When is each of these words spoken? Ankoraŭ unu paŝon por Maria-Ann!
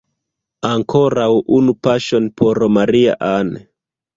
Ankoraŭ 0.69 1.27
unu 1.59 1.75
paŝon 1.89 2.31
por 2.41 2.63
Maria-Ann! 2.79 3.57